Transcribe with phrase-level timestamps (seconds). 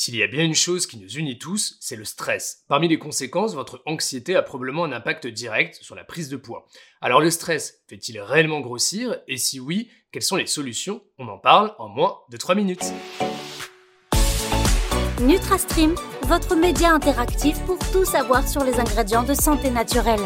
[0.00, 2.62] S'il y a bien une chose qui nous unit tous, c'est le stress.
[2.68, 6.68] Parmi les conséquences, votre anxiété a probablement un impact direct sur la prise de poids.
[7.00, 9.18] Alors le stress fait-il réellement grossir?
[9.26, 11.02] Et si oui, quelles sont les solutions?
[11.18, 12.92] On en parle en moins de 3 minutes.
[15.20, 20.20] NutraStream, votre média interactif pour tout savoir sur les ingrédients de santé naturelle.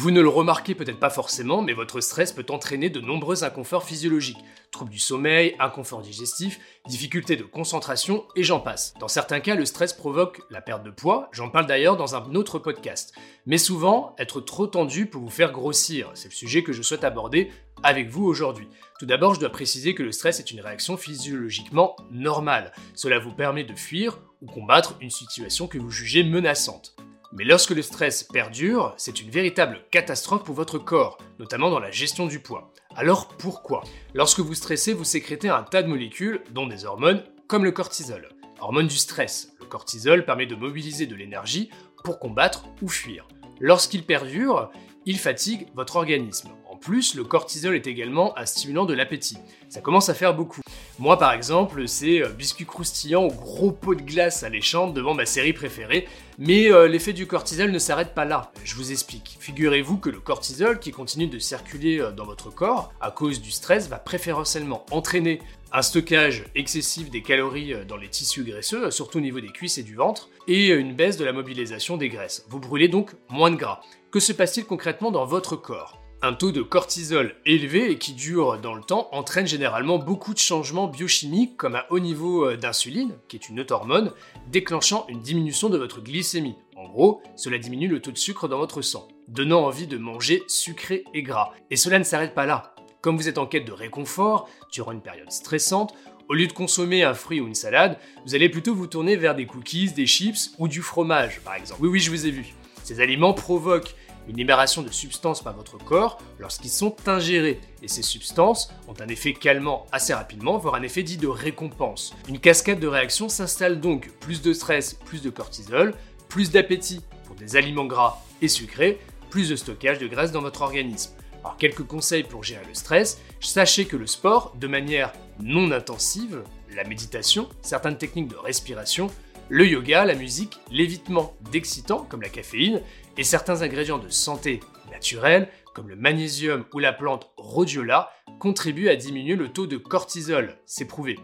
[0.00, 3.84] Vous ne le remarquez peut-être pas forcément, mais votre stress peut entraîner de nombreux inconforts
[3.84, 4.42] physiologiques.
[4.70, 6.58] Troubles du sommeil, inconfort digestif,
[6.88, 8.94] difficultés de concentration et j'en passe.
[8.98, 12.34] Dans certains cas, le stress provoque la perte de poids, j'en parle d'ailleurs dans un
[12.34, 13.12] autre podcast.
[13.44, 16.10] Mais souvent, être trop tendu peut vous faire grossir.
[16.14, 17.50] C'est le sujet que je souhaite aborder
[17.82, 18.68] avec vous aujourd'hui.
[18.98, 22.72] Tout d'abord, je dois préciser que le stress est une réaction physiologiquement normale.
[22.94, 26.96] Cela vous permet de fuir ou combattre une situation que vous jugez menaçante.
[27.32, 31.92] Mais lorsque le stress perdure, c'est une véritable catastrophe pour votre corps, notamment dans la
[31.92, 32.72] gestion du poids.
[32.96, 33.84] Alors pourquoi?
[34.14, 38.30] Lorsque vous stressez, vous sécrétez un tas de molécules, dont des hormones, comme le cortisol.
[38.60, 41.70] Hormone du stress, le cortisol permet de mobiliser de l'énergie
[42.02, 43.28] pour combattre ou fuir.
[43.60, 44.72] Lorsqu'il perdure,
[45.06, 46.48] il fatigue votre organisme.
[46.68, 49.38] En plus, le cortisol est également un stimulant de l'appétit.
[49.68, 50.62] Ça commence à faire beaucoup.
[51.00, 55.24] Moi, par exemple, c'est euh, biscuit croustillant au gros pot de glace alléchante devant ma
[55.24, 56.06] série préférée.
[56.36, 58.52] Mais euh, l'effet du cortisol ne s'arrête pas là.
[58.64, 59.38] Je vous explique.
[59.40, 63.50] Figurez-vous que le cortisol, qui continue de circuler euh, dans votre corps à cause du
[63.50, 65.40] stress, va préférentiellement entraîner
[65.72, 69.82] un stockage excessif des calories dans les tissus graisseux, surtout au niveau des cuisses et
[69.82, 72.44] du ventre, et une baisse de la mobilisation des graisses.
[72.50, 73.80] Vous brûlez donc moins de gras.
[74.10, 75.99] Que se passe-t-il concrètement dans votre corps?
[76.22, 80.38] Un taux de cortisol élevé et qui dure dans le temps entraîne généralement beaucoup de
[80.38, 84.12] changements biochimiques comme un haut niveau euh, d'insuline, qui est une autre hormone,
[84.48, 86.56] déclenchant une diminution de votre glycémie.
[86.76, 90.42] En gros, cela diminue le taux de sucre dans votre sang, donnant envie de manger
[90.46, 91.52] sucré et gras.
[91.70, 92.74] Et cela ne s'arrête pas là.
[93.00, 95.94] Comme vous êtes en quête de réconfort, durant une période stressante,
[96.28, 99.34] au lieu de consommer un fruit ou une salade, vous allez plutôt vous tourner vers
[99.34, 101.80] des cookies, des chips ou du fromage, par exemple.
[101.82, 102.54] Oui, oui, je vous ai vu.
[102.84, 103.94] Ces aliments provoquent
[104.30, 107.60] une libération de substances par votre corps lorsqu'ils sont ingérés.
[107.82, 112.14] Et ces substances ont un effet calmant assez rapidement, voire un effet dit de récompense.
[112.28, 115.94] Une cascade de réactions s'installe donc, plus de stress, plus de cortisol,
[116.28, 120.62] plus d'appétit pour des aliments gras et sucrés, plus de stockage de graisse dans votre
[120.62, 121.10] organisme.
[121.40, 126.44] Alors quelques conseils pour gérer le stress, sachez que le sport, de manière non intensive,
[126.76, 129.10] la méditation, certaines techniques de respiration,
[129.48, 132.80] le yoga, la musique, l'évitement d'excitants comme la caféine
[133.20, 134.60] et certains ingrédients de santé
[134.90, 140.56] naturels comme le magnésium ou la plante rhodiola contribuent à diminuer le taux de cortisol,
[140.66, 141.16] c'est prouvé.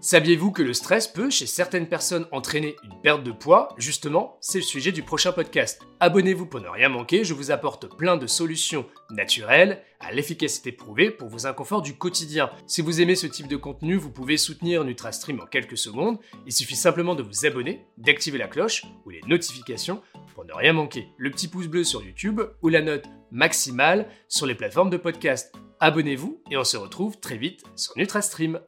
[0.00, 3.74] Saviez-vous que le stress peut, chez certaines personnes, entraîner une perte de poids?
[3.78, 5.82] Justement, c'est le sujet du prochain podcast.
[6.00, 11.10] Abonnez-vous pour ne rien manquer, je vous apporte plein de solutions naturelles, à l'efficacité prouvée
[11.10, 12.50] pour vos inconforts du quotidien.
[12.66, 16.18] Si vous aimez ce type de contenu, vous pouvez soutenir NutraStream en quelques secondes.
[16.46, 20.02] Il suffit simplement de vous abonner, d'activer la cloche ou les notifications
[20.34, 21.08] pour ne rien manquer.
[21.18, 25.52] Le petit pouce bleu sur YouTube ou la note maximale sur les plateformes de podcast.
[25.84, 28.60] Abonnez-vous et on se retrouve très vite sur NutraStream.